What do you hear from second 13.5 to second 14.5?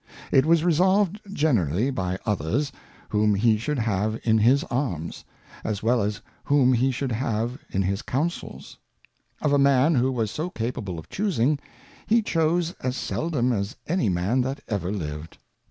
as any Man